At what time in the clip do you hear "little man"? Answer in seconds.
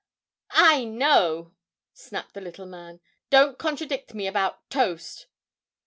2.41-3.01